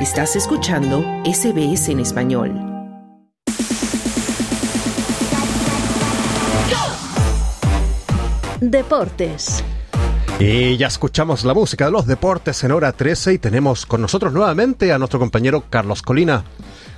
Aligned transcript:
Estás 0.00 0.36
escuchando 0.36 1.02
SBS 1.24 1.88
en 1.88 2.00
español. 2.00 2.52
Deportes. 8.60 9.64
Y 10.38 10.76
ya 10.76 10.88
escuchamos 10.88 11.46
la 11.46 11.54
música 11.54 11.86
de 11.86 11.92
los 11.92 12.06
deportes 12.06 12.62
en 12.62 12.72
hora 12.72 12.92
13 12.92 13.32
y 13.32 13.38
tenemos 13.38 13.86
con 13.86 14.02
nosotros 14.02 14.34
nuevamente 14.34 14.92
a 14.92 14.98
nuestro 14.98 15.18
compañero 15.18 15.64
Carlos 15.70 16.02
Colina. 16.02 16.44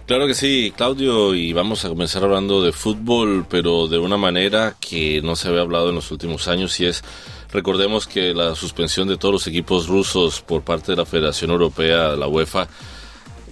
Claro 0.08 0.26
que 0.26 0.34
sí, 0.34 0.72
Claudio, 0.76 1.34
y 1.34 1.52
vamos 1.52 1.84
a 1.84 1.90
comenzar 1.90 2.24
hablando 2.24 2.64
de 2.64 2.72
fútbol, 2.72 3.46
pero 3.48 3.86
de 3.86 3.98
una 3.98 4.16
manera 4.16 4.74
que 4.80 5.22
no 5.22 5.36
se 5.36 5.48
había 5.48 5.60
hablado 5.60 5.90
en 5.90 5.94
los 5.94 6.10
últimos 6.10 6.48
años 6.48 6.80
y 6.80 6.86
es, 6.86 7.04
recordemos 7.52 8.06
que 8.06 8.34
la 8.34 8.54
suspensión 8.54 9.08
de 9.08 9.16
todos 9.16 9.32
los 9.32 9.46
equipos 9.46 9.88
rusos 9.88 10.40
por 10.40 10.62
parte 10.62 10.92
de 10.92 10.96
la 10.96 11.06
Federación 11.06 11.50
Europea, 11.50 12.16
la 12.16 12.28
UEFA, 12.28 12.68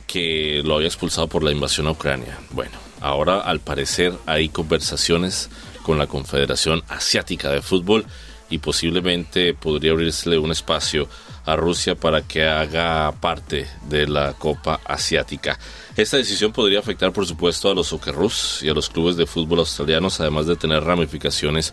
que 0.06 0.62
lo 0.64 0.76
había 0.76 0.88
expulsado 0.88 1.26
por 1.26 1.42
la 1.42 1.52
invasión 1.52 1.86
a 1.86 1.92
Ucrania. 1.92 2.38
Bueno, 2.50 2.78
ahora 3.00 3.40
al 3.40 3.60
parecer 3.60 4.12
hay 4.26 4.48
conversaciones 4.48 5.50
con 5.82 5.98
la 5.98 6.06
Confederación 6.06 6.82
Asiática 6.88 7.50
de 7.50 7.62
Fútbol 7.62 8.06
y 8.50 8.58
posiblemente 8.58 9.54
podría 9.54 9.92
abrirse 9.92 10.38
un 10.38 10.52
espacio 10.52 11.08
a 11.44 11.56
Rusia 11.56 11.94
para 11.94 12.22
que 12.22 12.44
haga 12.44 13.12
parte 13.12 13.66
de 13.88 14.06
la 14.06 14.34
Copa 14.34 14.80
Asiática. 14.84 15.58
Esta 15.96 16.16
decisión 16.16 16.52
podría 16.52 16.80
afectar, 16.80 17.12
por 17.12 17.26
supuesto, 17.26 17.70
a 17.70 17.74
los 17.74 17.88
Socceroos 17.88 18.62
y 18.62 18.68
a 18.68 18.74
los 18.74 18.90
clubes 18.90 19.16
de 19.16 19.26
fútbol 19.26 19.60
australianos, 19.60 20.20
además 20.20 20.46
de 20.46 20.56
tener 20.56 20.82
ramificaciones 20.82 21.72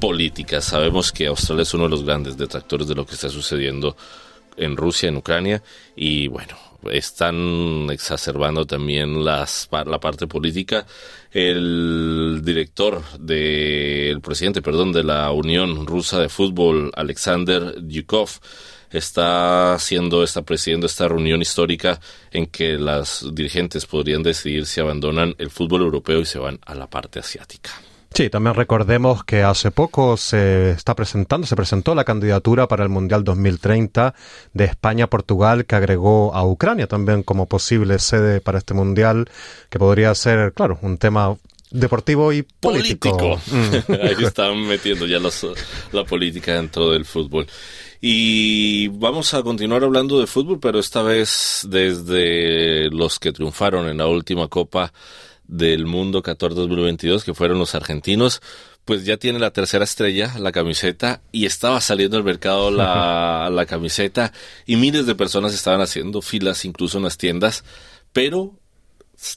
políticas. 0.00 0.64
Sabemos 0.64 1.12
que 1.12 1.26
Australia 1.26 1.62
es 1.62 1.74
uno 1.74 1.84
de 1.84 1.90
los 1.90 2.04
grandes 2.04 2.36
detractores 2.36 2.88
de 2.88 2.94
lo 2.94 3.06
que 3.06 3.14
está 3.14 3.28
sucediendo 3.28 3.96
en 4.56 4.76
Rusia, 4.76 5.08
en 5.08 5.16
Ucrania, 5.16 5.62
y 5.96 6.28
bueno, 6.28 6.56
están 6.90 7.88
exacerbando 7.90 8.66
también 8.66 9.24
las, 9.24 9.68
la 9.70 10.00
parte 10.00 10.26
política. 10.26 10.86
El 11.30 12.40
director 12.42 13.02
de, 13.18 14.18
presidente, 14.22 14.62
perdón, 14.62 14.92
de 14.92 15.04
la 15.04 15.30
Unión 15.32 15.86
Rusa 15.86 16.20
de 16.20 16.28
Fútbol, 16.28 16.90
Alexander 16.94 17.76
Yukov, 17.86 18.30
está 18.90 19.74
haciendo, 19.74 20.24
está 20.24 20.42
presidiendo 20.42 20.86
esta 20.86 21.06
reunión 21.06 21.40
histórica 21.40 22.00
en 22.32 22.46
que 22.46 22.72
las 22.72 23.24
dirigentes 23.32 23.86
podrían 23.86 24.22
decidir 24.22 24.66
si 24.66 24.80
abandonan 24.80 25.34
el 25.38 25.50
fútbol 25.50 25.82
europeo 25.82 26.20
y 26.20 26.26
se 26.26 26.38
van 26.38 26.58
a 26.66 26.74
la 26.74 26.88
parte 26.88 27.20
asiática. 27.20 27.70
Sí, 28.12 28.28
también 28.28 28.56
recordemos 28.56 29.22
que 29.24 29.42
hace 29.42 29.70
poco 29.70 30.16
se 30.16 30.70
está 30.70 30.94
presentando, 30.94 31.46
se 31.46 31.54
presentó 31.54 31.94
la 31.94 32.04
candidatura 32.04 32.66
para 32.66 32.82
el 32.82 32.88
Mundial 32.88 33.22
2030 33.22 34.14
de 34.52 34.64
España-Portugal 34.64 35.64
que 35.64 35.76
agregó 35.76 36.34
a 36.34 36.44
Ucrania 36.44 36.88
también 36.88 37.22
como 37.22 37.46
posible 37.46 37.98
sede 38.00 38.40
para 38.40 38.58
este 38.58 38.74
Mundial, 38.74 39.26
que 39.68 39.78
podría 39.78 40.14
ser, 40.14 40.52
claro, 40.52 40.78
un 40.82 40.98
tema 40.98 41.36
deportivo 41.70 42.32
y 42.32 42.42
político. 42.42 43.40
Mm. 43.46 43.92
Ahí 44.02 44.24
están 44.24 44.60
metiendo 44.66 45.06
ya 45.06 45.18
la 45.92 46.04
política 46.04 46.54
dentro 46.54 46.90
del 46.90 47.04
fútbol. 47.04 47.46
Y 48.00 48.88
vamos 48.88 49.34
a 49.34 49.42
continuar 49.42 49.84
hablando 49.84 50.18
de 50.18 50.26
fútbol, 50.26 50.58
pero 50.58 50.78
esta 50.78 51.02
vez 51.02 51.66
desde 51.68 52.90
los 52.90 53.18
que 53.18 53.30
triunfaron 53.30 53.88
en 53.88 53.98
la 53.98 54.06
última 54.06 54.48
Copa 54.48 54.92
del 55.50 55.84
Mundo 55.84 56.22
Qatar 56.22 56.54
2022, 56.54 57.24
que 57.24 57.34
fueron 57.34 57.58
los 57.58 57.74
argentinos, 57.74 58.40
pues 58.84 59.04
ya 59.04 59.16
tiene 59.16 59.40
la 59.40 59.50
tercera 59.50 59.84
estrella, 59.84 60.32
la 60.38 60.52
camiseta, 60.52 61.22
y 61.32 61.44
estaba 61.44 61.80
saliendo 61.80 62.16
al 62.16 62.24
mercado 62.24 62.70
la, 62.70 63.50
la 63.52 63.66
camiseta, 63.66 64.32
y 64.64 64.76
miles 64.76 65.06
de 65.06 65.16
personas 65.16 65.52
estaban 65.52 65.80
haciendo 65.80 66.22
filas 66.22 66.64
incluso 66.64 66.98
en 66.98 67.04
las 67.04 67.18
tiendas, 67.18 67.64
pero 68.12 68.59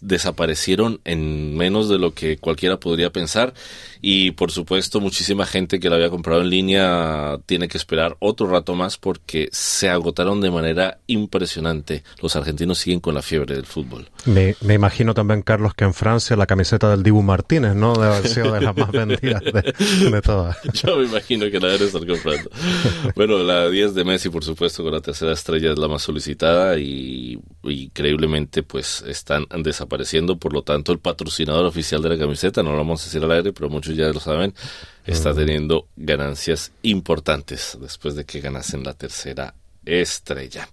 desaparecieron 0.01 1.01
en 1.03 1.55
menos 1.57 1.89
de 1.89 1.97
lo 1.97 2.13
que 2.13 2.37
cualquiera 2.37 2.79
podría 2.79 3.11
pensar 3.11 3.53
y 4.01 4.31
por 4.31 4.51
supuesto 4.51 4.99
muchísima 4.99 5.45
gente 5.45 5.79
que 5.79 5.89
la 5.89 5.95
había 5.95 6.09
comprado 6.09 6.41
en 6.41 6.49
línea 6.49 7.37
tiene 7.45 7.67
que 7.67 7.77
esperar 7.77 8.15
otro 8.19 8.47
rato 8.47 8.75
más 8.75 8.97
porque 8.97 9.49
se 9.51 9.89
agotaron 9.89 10.41
de 10.41 10.51
manera 10.51 10.99
impresionante. 11.07 12.03
Los 12.21 12.35
argentinos 12.35 12.79
siguen 12.79 12.99
con 12.99 13.13
la 13.13 13.21
fiebre 13.21 13.55
del 13.55 13.65
fútbol. 13.65 14.09
Me, 14.25 14.55
imagino 14.73 15.13
también, 15.13 15.41
Carlos, 15.41 15.73
que 15.73 15.83
en 15.83 15.93
Francia 15.93 16.35
la 16.35 16.45
camiseta 16.45 16.89
del 16.89 17.03
Dibu 17.03 17.21
Martínez, 17.21 17.75
¿no? 17.75 17.93
Debe 17.93 18.15
haber 18.15 18.27
sido 18.27 18.51
de 18.51 18.61
las 18.61 18.75
más 18.75 18.91
vendidas 18.91 19.41
de, 19.43 20.21
todas. 20.21 20.57
Yo 20.73 20.97
me 20.97 21.05
imagino 21.05 21.49
que 21.49 21.59
la 21.59 21.69
deben 21.69 21.87
estar 21.87 22.05
comprando. 22.05 22.49
Bueno, 23.15 23.39
la 23.39 23.69
10 23.69 23.95
de 23.95 24.03
Messi, 24.03 24.29
por 24.29 24.43
supuesto, 24.43 24.83
con 24.83 24.93
la 24.93 25.01
tercera 25.01 25.33
estrella 25.33 25.71
es 25.71 25.77
la 25.77 25.87
más 25.87 26.01
solicitada 26.01 26.77
y, 26.77 27.39
increíblemente 27.63 28.63
pues 28.63 29.03
están 29.07 29.45
desapareciendo. 29.73 30.37
Por 30.37 30.53
lo 30.53 30.61
tanto, 30.61 30.91
el 30.91 30.99
patrocinador 30.99 31.65
oficial 31.65 32.01
de 32.01 32.09
la 32.09 32.17
camiseta, 32.17 32.63
no 32.63 32.71
lo 32.71 32.77
vamos 32.77 33.01
a 33.01 33.05
decir 33.05 33.23
al 33.23 33.31
aire, 33.31 33.51
pero 33.51 33.69
muchos 33.69 33.95
ya 33.95 34.07
lo 34.07 34.19
saben, 34.19 34.53
está 35.05 35.33
teniendo 35.33 35.87
ganancias 35.95 36.71
importantes 36.83 37.77
después 37.81 38.15
de 38.15 38.25
que 38.25 38.39
ganasen 38.39 38.83
la 38.83 38.93
tercera 38.93 39.53
estrella. 39.85 40.69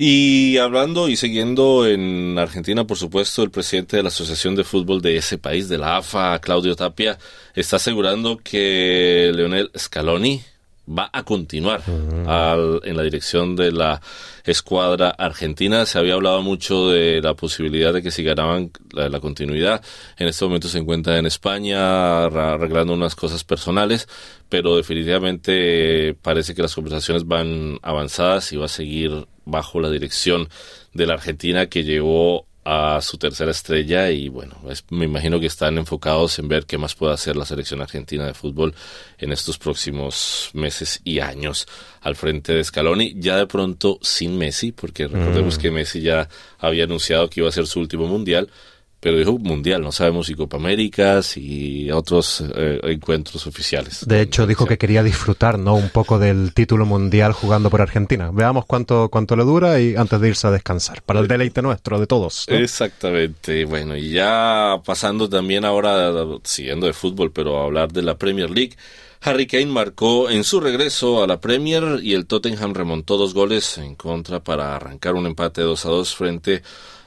Y 0.00 0.58
hablando 0.58 1.08
y 1.08 1.16
siguiendo 1.16 1.84
en 1.84 2.38
Argentina, 2.38 2.86
por 2.86 2.96
supuesto, 2.96 3.42
el 3.42 3.50
presidente 3.50 3.96
de 3.96 4.04
la 4.04 4.10
Asociación 4.10 4.54
de 4.54 4.62
Fútbol 4.62 5.02
de 5.02 5.16
ese 5.16 5.38
país, 5.38 5.68
de 5.68 5.76
la 5.76 5.96
AFA, 5.96 6.38
Claudio 6.38 6.76
Tapia, 6.76 7.18
está 7.52 7.76
asegurando 7.76 8.38
que 8.38 9.32
Leonel 9.34 9.72
Scaloni, 9.76 10.40
va 10.88 11.10
a 11.12 11.22
continuar 11.22 11.82
en 11.86 12.96
la 12.96 13.02
dirección 13.02 13.56
de 13.56 13.72
la 13.72 14.00
escuadra 14.44 15.10
argentina. 15.10 15.84
Se 15.86 15.98
había 15.98 16.14
hablado 16.14 16.42
mucho 16.42 16.90
de 16.90 17.20
la 17.20 17.34
posibilidad 17.34 17.92
de 17.92 18.02
que 18.02 18.10
si 18.10 18.22
ganaban 18.22 18.70
la, 18.92 19.08
la 19.08 19.20
continuidad. 19.20 19.82
En 20.16 20.28
este 20.28 20.44
momento 20.44 20.68
se 20.68 20.78
encuentra 20.78 21.18
en 21.18 21.26
España 21.26 22.24
arreglando 22.24 22.94
unas 22.94 23.14
cosas 23.14 23.44
personales, 23.44 24.08
pero 24.48 24.76
definitivamente 24.76 26.14
parece 26.14 26.54
que 26.54 26.62
las 26.62 26.74
conversaciones 26.74 27.26
van 27.26 27.78
avanzadas 27.82 28.52
y 28.52 28.56
va 28.56 28.66
a 28.66 28.68
seguir 28.68 29.26
bajo 29.44 29.80
la 29.80 29.90
dirección 29.90 30.48
de 30.94 31.06
la 31.06 31.14
Argentina 31.14 31.66
que 31.66 31.84
llegó 31.84 32.46
a 32.64 33.00
su 33.00 33.16
tercera 33.16 33.50
estrella 33.50 34.10
y 34.10 34.28
bueno, 34.28 34.56
me 34.90 35.06
imagino 35.06 35.40
que 35.40 35.46
están 35.46 35.78
enfocados 35.78 36.38
en 36.38 36.48
ver 36.48 36.66
qué 36.66 36.76
más 36.76 36.94
puede 36.94 37.14
hacer 37.14 37.36
la 37.36 37.46
selección 37.46 37.80
argentina 37.80 38.26
de 38.26 38.34
fútbol 38.34 38.74
en 39.16 39.32
estos 39.32 39.58
próximos 39.58 40.50
meses 40.52 41.00
y 41.04 41.20
años 41.20 41.66
al 42.02 42.14
frente 42.14 42.52
de 42.52 42.62
Scaloni, 42.62 43.14
ya 43.16 43.36
de 43.36 43.46
pronto 43.46 43.98
sin 44.02 44.36
Messi, 44.36 44.72
porque 44.72 45.06
recordemos 45.08 45.56
mm. 45.56 45.60
que 45.60 45.70
Messi 45.70 46.00
ya 46.02 46.28
había 46.58 46.84
anunciado 46.84 47.30
que 47.30 47.40
iba 47.40 47.48
a 47.48 47.52
ser 47.52 47.66
su 47.66 47.80
último 47.80 48.06
mundial, 48.06 48.50
pero 49.00 49.16
dijo 49.16 49.38
mundial, 49.38 49.82
no 49.82 49.92
sabemos 49.92 50.26
si 50.26 50.34
Copa 50.34 50.56
Américas 50.56 51.36
y 51.36 51.90
otros 51.90 52.42
eh, 52.54 52.80
encuentros 52.82 53.46
oficiales. 53.46 54.04
De 54.06 54.20
hecho, 54.20 54.46
dijo 54.46 54.66
que 54.66 54.76
quería 54.76 55.04
disfrutar, 55.04 55.58
¿no? 55.58 55.74
Un 55.76 55.90
poco 55.90 56.18
del 56.18 56.52
título 56.52 56.84
mundial 56.84 57.32
jugando 57.32 57.70
por 57.70 57.80
Argentina. 57.80 58.30
Veamos 58.32 58.66
cuánto, 58.66 59.08
cuánto 59.08 59.36
le 59.36 59.44
dura 59.44 59.80
y 59.80 59.94
antes 59.94 60.20
de 60.20 60.28
irse 60.28 60.48
a 60.48 60.50
descansar, 60.50 61.02
para 61.02 61.20
el 61.20 61.28
deleite 61.28 61.62
nuestro, 61.62 62.00
de 62.00 62.06
todos. 62.08 62.44
Exactamente. 62.48 63.64
Bueno, 63.64 63.96
y 63.96 64.10
ya 64.10 64.80
pasando 64.84 65.28
también 65.28 65.64
ahora, 65.64 66.12
siguiendo 66.42 66.86
de 66.86 66.92
fútbol, 66.92 67.30
pero 67.30 67.60
a 67.60 67.64
hablar 67.66 67.92
de 67.92 68.02
la 68.02 68.18
Premier 68.18 68.50
League. 68.50 68.76
Harry 69.20 69.46
Kane 69.46 69.66
marcó 69.66 70.30
en 70.30 70.44
su 70.44 70.60
regreso 70.60 71.22
a 71.22 71.26
la 71.26 71.40
Premier 71.40 72.00
y 72.02 72.14
el 72.14 72.26
Tottenham 72.26 72.74
remontó 72.74 73.16
dos 73.16 73.34
goles 73.34 73.78
en 73.78 73.96
contra 73.96 74.40
para 74.40 74.76
arrancar 74.76 75.14
un 75.14 75.26
empate 75.26 75.62
2 75.62 75.86
a 75.86 75.88
2 75.88 76.14
frente 76.14 76.62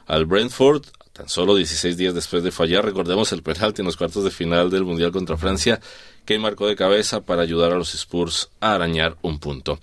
al 0.07 0.25
Brentford 0.25 0.84
Tan 1.14 1.28
solo 1.28 1.56
16 1.56 1.98
días 1.98 2.14
después 2.14 2.42
de 2.42 2.52
fallar, 2.52 2.86
recordemos 2.86 3.34
el 3.34 3.44
penalti 3.44 3.82
en 3.82 3.86
los 3.86 3.98
cuartos 3.98 4.24
de 4.24 4.32
final 4.32 4.70
del 4.70 4.86
Mundial 4.86 5.12
contra 5.12 5.36
Francia, 5.36 5.82
que 6.26 6.40
marcó 6.40 6.68
de 6.68 6.78
cabeza 6.78 7.22
para 7.22 7.42
ayudar 7.42 7.74
a 7.74 7.78
los 7.78 7.94
Spurs 7.94 8.50
a 8.62 8.76
arañar 8.76 9.18
un 9.22 9.40
punto. 9.40 9.78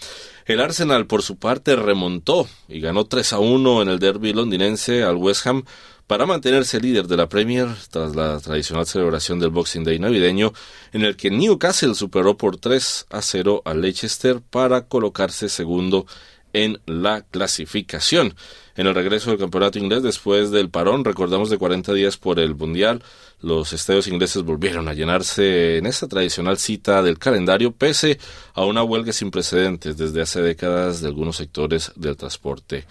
El 0.47 0.60
Arsenal, 0.60 1.07
por 1.07 1.22
su 1.22 1.36
parte, 1.36 1.77
remontó 1.77 2.48
y 2.66 2.80
ganó 2.80 3.04
3 3.04 3.34
a 3.34 3.39
1 3.41 3.83
en 3.83 3.89
el 3.89 3.98
derby 3.98 4.33
londinense 4.33 5.03
al 5.03 5.16
West 5.16 5.47
Ham 5.47 5.65
para 6.07 6.25
mantenerse 6.25 6.80
líder 6.80 7.07
de 7.07 7.19
la 7.19 7.28
Premier 7.28 7.69
tras 7.91 8.16
la 8.16 8.41
tradicional 8.41 8.86
celebración 8.86 9.39
del 9.39 9.51
Boxing 9.51 9.84
Day 9.84 9.98
navideño, 9.98 10.54
en 10.95 11.03
el 11.03 11.16
que 11.16 11.31
Newcastle 11.31 11.95
superó 11.95 12.39
por 12.39 12.57
3 12.57 13.07
a 13.10 13.21
0 13.21 13.60
a 13.66 13.74
Leicester 13.74 14.41
para 14.41 14.86
colocarse 14.86 15.51
segundo 15.51 16.07
en 16.54 16.81
la 16.86 17.21
clasificación. 17.21 18.34
En 18.78 18.86
el 18.86 18.95
regreso 18.95 19.30
del 19.30 19.41
campeonato 19.41 19.80
inglés 19.80 20.04
después 20.04 20.53
del 20.53 20.71
parón, 20.71 21.04
recordamos 21.04 21.51
de 21.51 21.59
40 21.59 21.92
días 21.95 22.16
por 22.16 22.39
el 22.39 22.54
Mundial, 22.54 23.03
los 23.41 23.72
estadios 23.72 24.07
ingleses 24.07 24.45
volvieron 24.45 24.86
a 24.86 24.95
llenarse 24.95 25.78
en 25.78 25.86
esta 25.86 26.07
tradicional 26.07 26.59
cita 26.59 27.03
del 27.03 27.19
calendario, 27.19 27.72
pese 27.72 28.21
a 28.54 28.65
una 28.65 28.84
huelga 28.84 29.13
sin 29.13 29.33
precedentes 29.33 29.97
desde 29.97 30.22
hace 30.22 30.42
décadas 30.42 31.01
de 31.01 31.09
algunos 31.09 31.34
sectores 31.39 31.91
del 31.97 32.16
transporte 32.16 32.84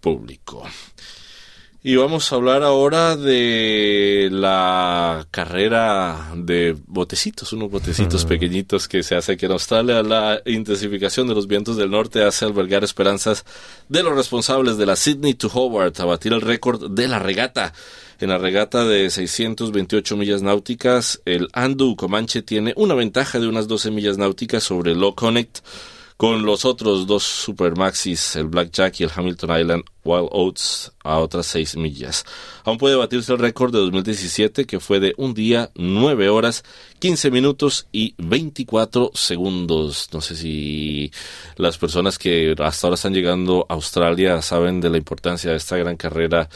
público. 0.00 0.66
Y 1.88 1.96
vamos 1.96 2.30
a 2.30 2.36
hablar 2.36 2.64
ahora 2.64 3.16
de 3.16 4.28
la 4.30 5.26
carrera 5.30 6.32
de 6.36 6.76
botecitos, 6.86 7.54
unos 7.54 7.70
botecitos 7.70 8.26
pequeñitos 8.26 8.86
que 8.86 9.02
se 9.02 9.16
hace 9.16 9.32
aquí 9.32 9.46
en 9.46 9.52
Australia. 9.52 10.02
La 10.02 10.42
intensificación 10.44 11.28
de 11.28 11.34
los 11.34 11.46
vientos 11.46 11.78
del 11.78 11.90
norte 11.90 12.22
hace 12.22 12.44
albergar 12.44 12.84
esperanzas 12.84 13.46
de 13.88 14.02
los 14.02 14.14
responsables 14.14 14.76
de 14.76 14.84
la 14.84 14.96
Sydney 14.96 15.32
to 15.32 15.48
Hobart 15.48 15.98
a 16.00 16.04
batir 16.04 16.34
el 16.34 16.42
récord 16.42 16.90
de 16.90 17.08
la 17.08 17.20
regata. 17.20 17.72
En 18.20 18.28
la 18.28 18.36
regata 18.36 18.84
de 18.84 19.08
628 19.08 20.14
millas 20.18 20.42
náuticas, 20.42 21.22
el 21.24 21.48
Andu 21.54 21.96
Comanche 21.96 22.42
tiene 22.42 22.74
una 22.76 22.92
ventaja 22.96 23.40
de 23.40 23.48
unas 23.48 23.66
12 23.66 23.92
millas 23.92 24.18
náuticas 24.18 24.62
sobre 24.62 24.92
el 24.92 25.00
Low 25.00 25.14
Connect 25.14 25.60
con 26.18 26.44
los 26.44 26.64
otros 26.64 27.06
dos 27.06 27.22
Supermaxis, 27.22 28.34
el 28.34 28.48
Blackjack 28.48 28.98
y 28.98 29.04
el 29.04 29.10
Hamilton 29.14 29.60
Island 29.60 29.84
Wild 30.02 30.28
Oats, 30.32 30.92
a 31.04 31.20
otras 31.20 31.46
6 31.46 31.76
millas. 31.76 32.24
Aún 32.64 32.76
puede 32.76 32.96
batirse 32.96 33.32
el 33.32 33.38
récord 33.38 33.72
de 33.72 33.78
2017, 33.78 34.64
que 34.64 34.80
fue 34.80 34.98
de 34.98 35.14
un 35.16 35.32
día, 35.32 35.70
9 35.76 36.28
horas, 36.28 36.64
15 36.98 37.30
minutos 37.30 37.86
y 37.92 38.16
24 38.18 39.12
segundos. 39.14 40.08
No 40.12 40.20
sé 40.20 40.34
si 40.34 41.12
las 41.54 41.78
personas 41.78 42.18
que 42.18 42.52
hasta 42.58 42.88
ahora 42.88 42.96
están 42.96 43.14
llegando 43.14 43.64
a 43.68 43.74
Australia 43.74 44.42
saben 44.42 44.80
de 44.80 44.90
la 44.90 44.98
importancia 44.98 45.52
de 45.52 45.56
esta 45.56 45.76
gran 45.76 45.96
carrera 45.96 46.48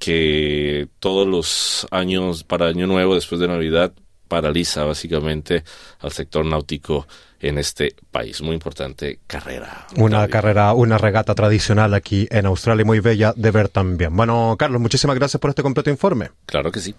que 0.00 0.88
todos 0.98 1.24
los 1.24 1.86
años 1.92 2.42
para 2.42 2.66
Año 2.66 2.88
Nuevo, 2.88 3.14
después 3.14 3.40
de 3.40 3.46
Navidad, 3.46 3.92
paraliza 4.28 4.84
básicamente 4.84 5.64
al 6.00 6.12
sector 6.12 6.44
náutico 6.44 7.06
en 7.40 7.58
este 7.58 7.94
país. 8.10 8.40
Muy 8.42 8.54
importante 8.54 9.20
carrera. 9.26 9.86
Una 9.96 10.28
carrera, 10.28 10.72
una 10.74 10.98
regata 10.98 11.34
tradicional 11.34 11.94
aquí 11.94 12.28
en 12.30 12.46
Australia, 12.46 12.84
muy 12.84 13.00
bella 13.00 13.32
de 13.36 13.50
ver 13.50 13.68
también. 13.68 14.14
Bueno, 14.16 14.56
Carlos, 14.58 14.80
muchísimas 14.80 15.16
gracias 15.16 15.40
por 15.40 15.50
este 15.50 15.62
completo 15.62 15.90
informe. 15.90 16.30
Claro 16.46 16.70
que 16.70 16.80
sí. 16.80 16.94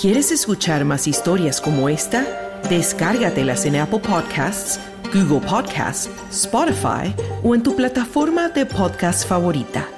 ¿Quieres 0.00 0.32
escuchar 0.32 0.84
más 0.84 1.06
historias 1.06 1.60
como 1.60 1.88
esta? 1.88 2.60
Descárgatelas 2.68 3.64
en 3.64 3.76
Apple 3.76 4.00
Podcasts, 4.00 4.80
Google 5.12 5.46
Podcasts, 5.48 6.10
Spotify 6.30 7.14
o 7.42 7.54
en 7.54 7.62
tu 7.62 7.76
plataforma 7.76 8.48
de 8.48 8.66
podcast 8.66 9.26
favorita. 9.26 9.93